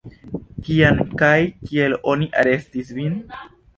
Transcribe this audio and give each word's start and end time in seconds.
Kiam 0.69 1.03
kaj 1.21 1.35
kiel 1.67 1.97
oni 2.15 2.29
arestis 2.45 2.91
vin? 3.01 3.21